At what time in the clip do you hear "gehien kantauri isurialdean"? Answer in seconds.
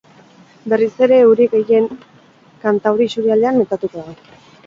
1.51-3.59